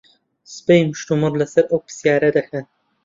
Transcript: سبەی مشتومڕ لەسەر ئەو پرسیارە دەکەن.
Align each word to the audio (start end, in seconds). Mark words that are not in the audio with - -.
سبەی 0.53 0.81
مشتومڕ 0.89 1.33
لەسەر 1.41 1.65
ئەو 1.69 1.79
پرسیارە 1.85 2.29
دەکەن. 2.37 2.65